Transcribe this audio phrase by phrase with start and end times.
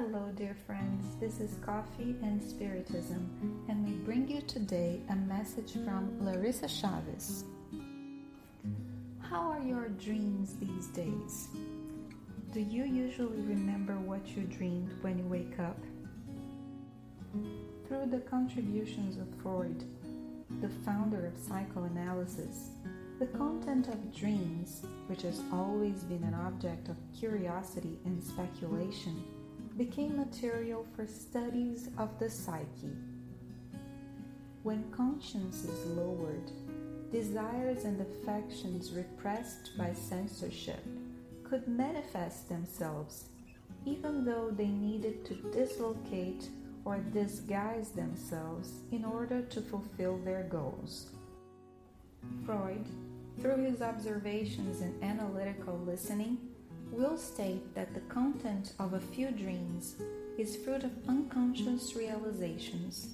[0.00, 1.14] Hello, dear friends.
[1.20, 7.44] This is Coffee and Spiritism, and we bring you today a message from Larissa Chavez.
[9.20, 11.48] How are your dreams these days?
[12.50, 15.78] Do you usually remember what you dreamed when you wake up?
[17.86, 19.84] Through the contributions of Freud,
[20.62, 22.70] the founder of psychoanalysis,
[23.18, 29.22] the content of dreams, which has always been an object of curiosity and speculation,
[29.80, 32.98] became material for studies of the psyche.
[34.62, 36.50] When conscience is lowered,
[37.10, 40.84] desires and affections repressed by censorship
[41.44, 43.30] could manifest themselves,
[43.86, 46.50] even though they needed to dislocate
[46.84, 51.06] or disguise themselves in order to fulfill their goals.
[52.44, 52.84] Freud,
[53.40, 56.36] through his observations and analytical listening,
[57.00, 59.94] will state that the content of a few dreams
[60.36, 63.08] is fruit of unconscious realizations,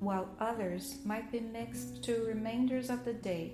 [0.00, 3.52] while others might be mixed to remainders of the day,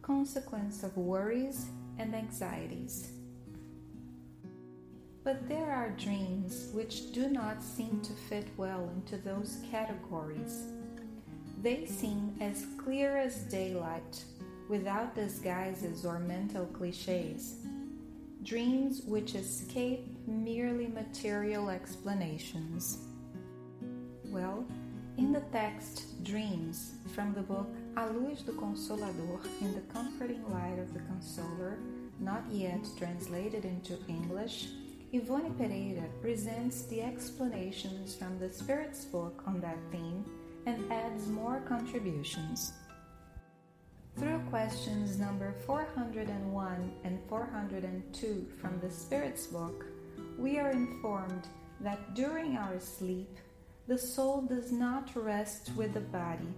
[0.00, 1.66] consequence of worries
[1.98, 3.10] and anxieties.
[5.22, 10.64] But there are dreams which do not seem to fit well into those categories.
[11.60, 14.24] They seem as clear as daylight,
[14.70, 17.56] without disguises or mental cliches.
[18.42, 22.98] Dreams which escape merely material explanations.
[24.24, 24.64] Well,
[25.18, 27.68] in the text Dreams from the book
[27.98, 31.76] A Luz do Consolador in the Comforting Light of the Consoler,
[32.18, 34.68] not yet translated into English,
[35.12, 40.24] Yvonne Pereira presents the explanations from the Spirit's book on that theme
[40.64, 42.72] and adds more contributions.
[44.18, 49.86] Through questions number 401 and 402 from the Spirit's book,
[50.38, 51.46] we are informed
[51.80, 53.38] that during our sleep,
[53.86, 56.54] the soul does not rest with the body,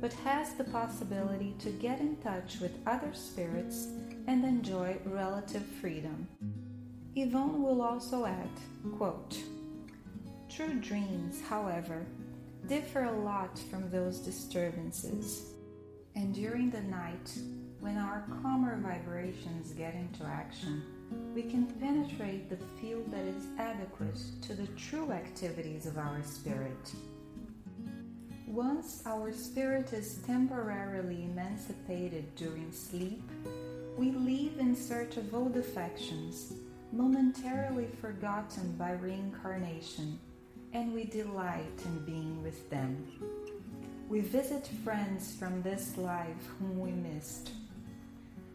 [0.00, 3.88] but has the possibility to get in touch with other spirits
[4.26, 6.28] and enjoy relative freedom.
[7.16, 8.50] Yvonne will also add,
[8.96, 9.36] quote,
[10.48, 12.06] True dreams, however,
[12.68, 15.54] differ a lot from those disturbances.
[16.14, 17.38] And during the night,
[17.80, 20.82] when our calmer vibrations get into action,
[21.34, 26.92] we can penetrate the field that is adequate to the true activities of our spirit.
[28.46, 33.22] Once our spirit is temporarily emancipated during sleep,
[33.96, 36.52] we leave in search of old affections
[36.92, 40.18] momentarily forgotten by reincarnation,
[40.72, 43.06] and we delight in being with them.
[44.10, 47.52] We visit friends from this life whom we missed.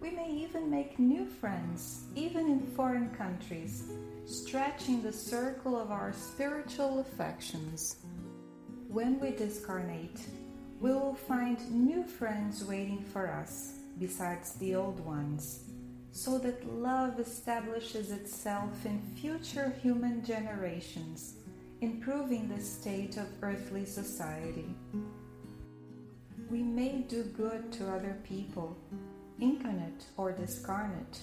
[0.01, 3.85] We may even make new friends, even in foreign countries,
[4.25, 7.95] stretching the circle of our spiritual affections.
[8.89, 10.19] When we discarnate,
[10.81, 15.61] we will find new friends waiting for us, besides the old ones
[16.11, 21.35] so that love establishes itself in future human generations,
[21.79, 24.73] improving the state of earthly society.
[26.50, 28.78] We may do good to other people,
[29.39, 31.19] incarnate or discarnate,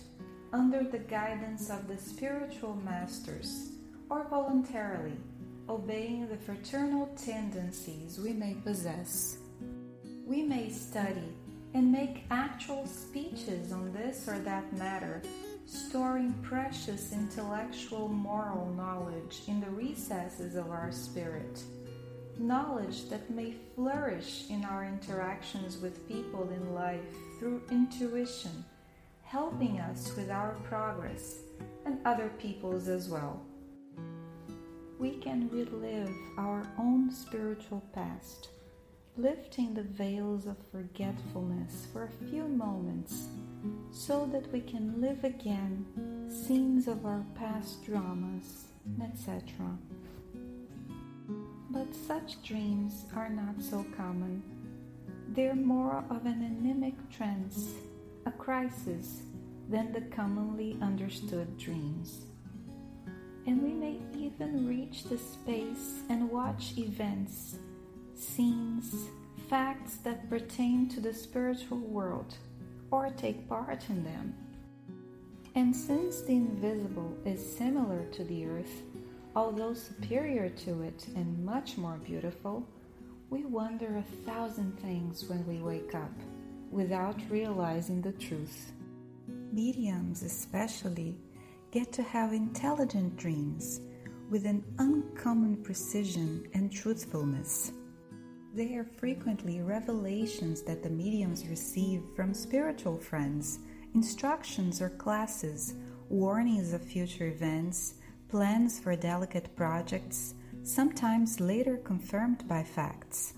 [0.52, 3.70] under the guidance of the spiritual masters,
[4.10, 5.16] or voluntarily,
[5.68, 9.38] obeying the fraternal tendencies we may possess.
[10.26, 11.32] We may study
[11.72, 15.22] and make actual speeches on this or that matter,
[15.66, 21.62] storing precious intellectual moral knowledge in the recesses of our spirit.
[22.38, 27.00] Knowledge that may flourish in our interactions with people in life
[27.38, 28.64] through intuition,
[29.22, 31.38] helping us with our progress
[31.84, 33.40] and other people's as well.
[34.98, 38.48] We can relive our own spiritual past
[39.16, 43.26] lifting the veils of forgetfulness for a few moments
[43.90, 45.84] so that we can live again
[46.30, 48.64] scenes of our past dramas,
[49.02, 49.42] etc.
[51.72, 54.42] But such dreams are not so common.
[55.28, 57.70] They're more of an anemic trance,
[58.26, 59.22] a crisis,
[59.70, 62.26] than the commonly understood dreams.
[63.46, 67.56] And we may even reach the space and watch events
[68.14, 69.08] scenes,
[69.48, 72.34] facts that pertain to the spiritual world,
[72.90, 74.34] or take part in them.
[75.54, 78.82] And since the invisible is similar to the earth,
[79.34, 82.66] although superior to it and much more beautiful,
[83.30, 86.12] we wonder a thousand things when we wake up
[86.70, 88.72] without realizing the truth.
[89.52, 91.16] Mediums, especially,
[91.70, 93.80] get to have intelligent dreams
[94.30, 97.72] with an uncommon precision and truthfulness.
[98.54, 103.60] They are frequently revelations that the mediums receive from spiritual friends,
[103.94, 105.74] instructions or classes,
[106.10, 107.94] warnings of future events,
[108.32, 110.32] plans for delicate projects,
[110.62, 113.34] sometimes later confirmed by facts.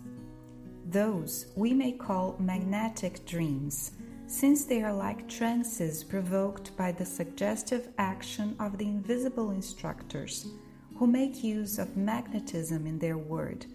[0.89, 3.91] Those we may call magnetic dreams,
[4.29, 10.47] since they are like trances provoked by the suggestive action of the invisible instructors
[10.97, 13.67] who make use of magnetism in their word,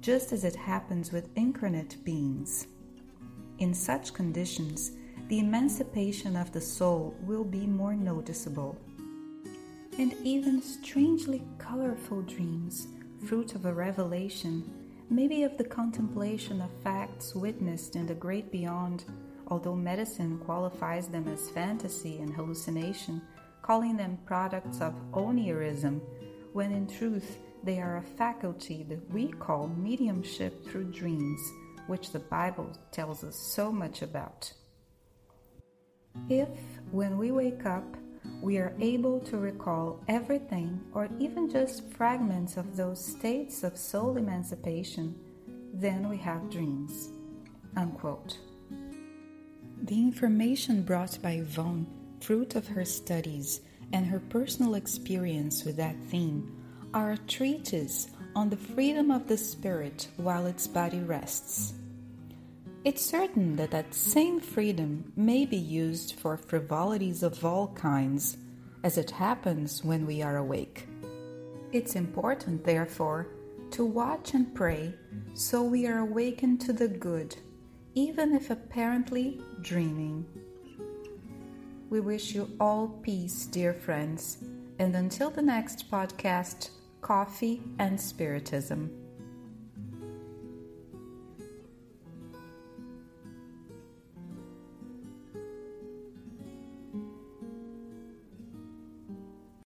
[0.00, 2.68] just as it happens with incarnate beings.
[3.58, 4.92] In such conditions,
[5.26, 8.78] the emancipation of the soul will be more noticeable.
[9.98, 12.86] And even strangely colorful dreams,
[13.26, 14.62] fruit of a revelation,
[15.10, 19.04] maybe of the contemplation of facts witnessed in the great beyond,
[19.48, 23.20] although medicine qualifies them as fantasy and hallucination,
[23.62, 26.00] calling them products of onirism
[26.52, 31.40] when in truth they are a faculty that we call mediumship through dreams,
[31.88, 34.52] which the Bible tells us so much about.
[36.28, 36.48] If,
[36.92, 37.96] when we wake up,
[38.40, 44.16] we are able to recall everything or even just fragments of those states of soul
[44.16, 45.14] emancipation,
[45.74, 47.08] then we have dreams.
[47.76, 48.38] Unquote.
[49.82, 51.86] The information brought by Yvonne,
[52.20, 53.60] fruit of her studies,
[53.92, 56.54] and her personal experience with that theme
[56.92, 61.74] are a treatise on the freedom of the spirit while its body rests.
[62.84, 68.36] It's certain that that same freedom may be used for frivolities of all kinds,
[68.84, 70.86] as it happens when we are awake.
[71.72, 73.26] It's important, therefore,
[73.72, 74.94] to watch and pray
[75.34, 77.36] so we are awakened to the good,
[77.94, 80.24] even if apparently dreaming.
[81.90, 84.38] We wish you all peace, dear friends,
[84.78, 86.70] and until the next podcast,
[87.00, 89.07] coffee and spiritism.